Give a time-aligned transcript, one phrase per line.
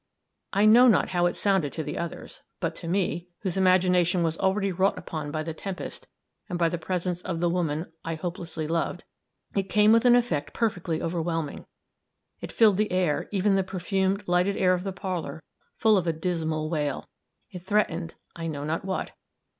[0.51, 4.35] I know not how it sounded to the others, but to me, whose imagination was
[4.35, 6.07] already wrought upon by the tempest
[6.49, 9.03] and by the presence of the woman I hopelessly loved,
[9.55, 11.67] it came with an effect perfectly overwhelming;
[12.39, 15.43] it filled the air, even the perfumed, lighted air of the parlor,
[15.75, 17.07] full of a dismal wail.
[17.51, 19.11] It threatened I know not what.